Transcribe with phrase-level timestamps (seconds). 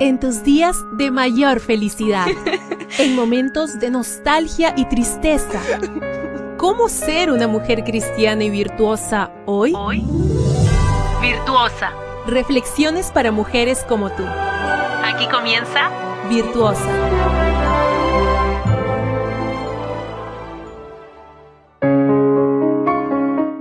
[0.00, 2.26] en tus días de mayor felicidad,
[2.98, 5.60] en momentos de nostalgia y tristeza.
[6.56, 9.72] ¿Cómo ser una mujer cristiana y virtuosa hoy?
[9.76, 10.04] Hoy,
[11.20, 11.92] virtuosa.
[12.26, 14.24] Reflexiones para mujeres como tú.
[14.24, 15.90] Aquí comienza
[16.28, 16.86] Virtuosa.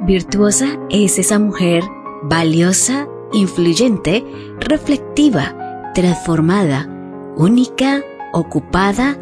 [0.02, 1.84] Virtuosa es esa mujer
[2.24, 4.24] valiosa, influyente,
[4.60, 5.56] reflectiva,
[5.94, 6.88] transformada,
[7.36, 8.02] única,
[8.34, 9.18] ocupada,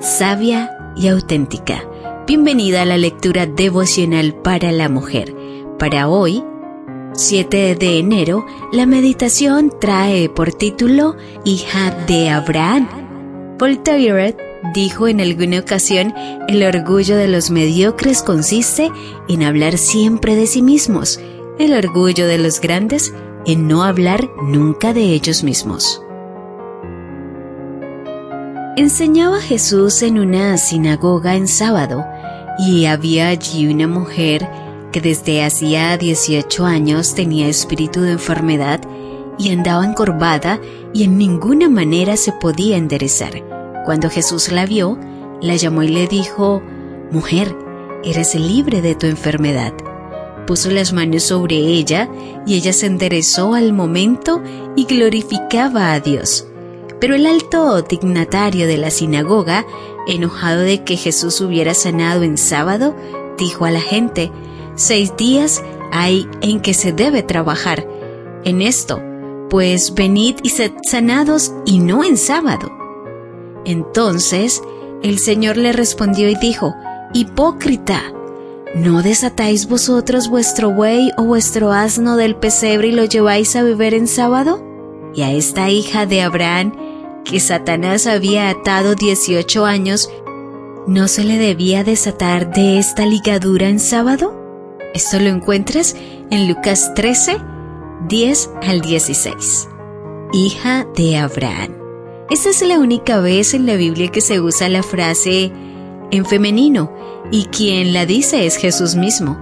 [0.00, 1.84] sabia y auténtica.
[2.26, 5.34] Bienvenida a la lectura devocional para la mujer.
[5.78, 6.44] Para hoy,
[7.14, 12.88] 7 de enero, la meditación trae por título Hija de Abraham.
[13.58, 14.36] Voltaire
[14.74, 16.14] dijo en alguna ocasión,
[16.48, 18.90] el orgullo de los mediocres consiste
[19.28, 21.20] en hablar siempre de sí mismos,
[21.58, 23.12] el orgullo de los grandes
[23.44, 26.02] en no hablar nunca de ellos mismos.
[28.74, 32.06] Enseñaba Jesús en una sinagoga en sábado
[32.58, 34.48] y había allí una mujer
[34.90, 38.80] que desde hacía 18 años tenía espíritu de enfermedad
[39.38, 40.58] y andaba encorvada
[40.94, 43.44] y en ninguna manera se podía enderezar.
[43.84, 44.98] Cuando Jesús la vio,
[45.42, 46.62] la llamó y le dijo,
[47.10, 47.54] Mujer,
[48.04, 49.74] eres libre de tu enfermedad.
[50.46, 52.08] Puso las manos sobre ella
[52.46, 54.42] y ella se enderezó al momento
[54.76, 56.46] y glorificaba a Dios.
[57.02, 59.66] Pero el alto dignatario de la sinagoga,
[60.06, 62.94] enojado de que Jesús hubiera sanado en sábado,
[63.36, 64.30] dijo a la gente,
[64.76, 67.88] Seis días hay en que se debe trabajar.
[68.44, 69.02] En esto,
[69.50, 72.70] pues venid y sed sanados y no en sábado.
[73.64, 74.62] Entonces
[75.02, 76.72] el Señor le respondió y dijo,
[77.14, 78.00] Hipócrita,
[78.76, 83.92] ¿no desatáis vosotros vuestro buey o vuestro asno del pesebre y lo lleváis a beber
[83.92, 84.62] en sábado?
[85.16, 86.91] Y a esta hija de Abraham,
[87.24, 90.10] que Satanás había atado 18 años,
[90.86, 94.38] ¿no se le debía desatar de esta ligadura en sábado?
[94.94, 95.96] Esto lo encuentras
[96.30, 97.38] en Lucas 13,
[98.08, 99.68] 10 al 16.
[100.32, 101.74] Hija de Abraham.
[102.30, 105.52] Esta es la única vez en la Biblia que se usa la frase
[106.10, 106.92] en femenino
[107.30, 109.38] y quien la dice es Jesús mismo.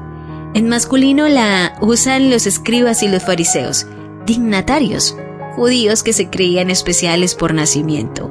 [0.54, 3.86] En masculino la usan los escribas y los fariseos,
[4.26, 5.16] dignatarios,
[5.54, 8.30] judíos que se creían especiales por nacimiento,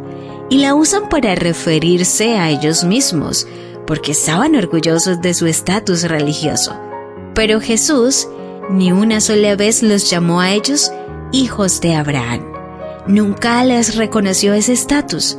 [0.50, 3.47] y la usan para referirse a ellos mismos,
[3.85, 6.75] porque estaban orgullosos de su estatus religioso.
[7.35, 8.28] Pero Jesús
[8.69, 10.91] ni una sola vez los llamó a ellos
[11.31, 12.50] hijos de Abraham
[13.09, 15.38] nunca les reconoció ese estatus.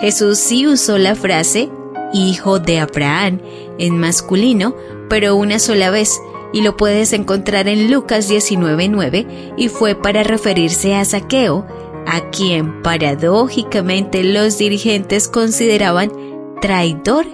[0.00, 1.70] Jesús sí usó la frase
[2.14, 3.40] hijo de Abraham
[3.78, 4.74] en masculino,
[5.08, 6.20] pero una sola vez,
[6.52, 11.66] y lo puedes encontrar en Lucas 19:9, y fue para referirse a Saqueo,
[12.06, 16.12] a quien paradójicamente los dirigentes consideraban
[16.60, 17.26] traidor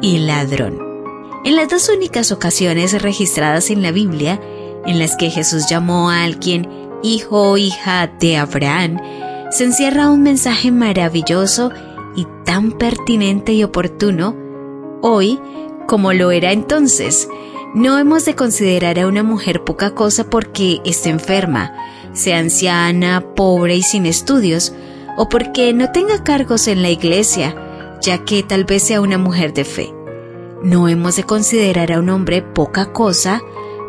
[0.00, 0.78] y ladrón.
[1.44, 4.40] En las dos únicas ocasiones registradas en la Biblia,
[4.86, 6.68] en las que Jesús llamó a alguien
[7.02, 8.98] hijo o hija de Abraham,
[9.50, 11.70] se encierra un mensaje maravilloso
[12.16, 14.36] y tan pertinente y oportuno
[15.02, 15.38] hoy
[15.86, 17.28] como lo era entonces.
[17.74, 21.72] No hemos de considerar a una mujer poca cosa porque esté enferma,
[22.12, 24.74] sea anciana, pobre y sin estudios,
[25.16, 27.54] o porque no tenga cargos en la iglesia,
[28.02, 29.94] ya que tal vez sea una mujer de fe.
[30.62, 33.40] No hemos de considerar a un hombre poca cosa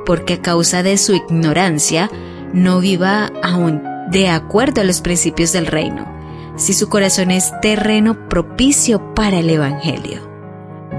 [0.06, 2.10] porque a causa de su ignorancia
[2.54, 6.08] no viva aún de acuerdo a los principios del reino,
[6.56, 10.22] si su corazón es terreno propicio para el Evangelio.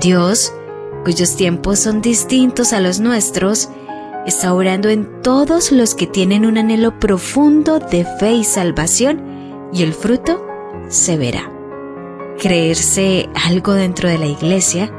[0.00, 0.52] Dios,
[1.04, 3.68] cuyos tiempos son distintos a los nuestros,
[4.26, 9.82] está orando en todos los que tienen un anhelo profundo de fe y salvación, y
[9.82, 10.44] el fruto
[10.88, 11.52] se verá.
[12.38, 14.92] Creerse algo dentro de la iglesia,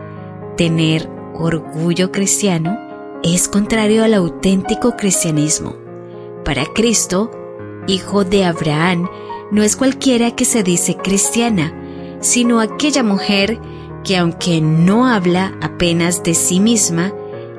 [0.55, 2.77] tener orgullo cristiano,
[3.23, 5.75] es contrario al auténtico cristianismo.
[6.45, 7.31] Para Cristo,
[7.87, 9.09] hijo de Abraham,
[9.51, 11.73] no es cualquiera que se dice cristiana,
[12.21, 13.59] sino aquella mujer
[14.05, 17.11] que aunque no habla apenas de sí misma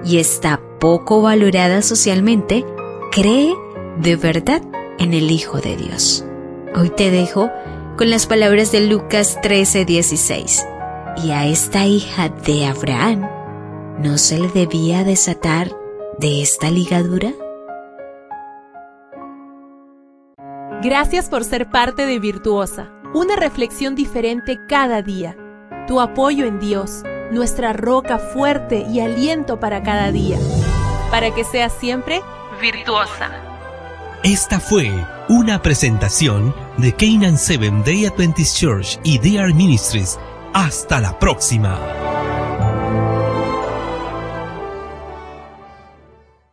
[0.05, 2.65] y está poco valorada socialmente,
[3.11, 3.55] cree
[3.99, 4.63] de verdad
[4.99, 6.25] en el Hijo de Dios.
[6.75, 7.51] Hoy te dejo
[7.99, 10.65] con las palabras de Lucas 13:16.
[11.25, 13.29] Y a esta hija de Abraham,
[13.99, 15.71] ¿no se le debía desatar
[16.19, 17.33] de esta ligadura?
[20.83, 25.37] Gracias por ser parte de Virtuosa, una reflexión diferente cada día.
[25.87, 30.37] Tu apoyo en Dios, nuestra roca fuerte y aliento para cada día.
[31.13, 32.23] Para que seas siempre
[32.61, 33.31] virtuosa.
[34.25, 34.91] Esta fue
[35.29, 40.19] una presentación de Canaan Seven Day Adventist Church y DR Ministries.
[40.53, 42.06] Hasta la próxima.